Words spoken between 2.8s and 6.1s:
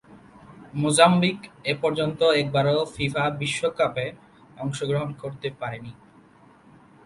FIFA বিশ্বকাপে অংশগ্রহণ করতে পারেনি।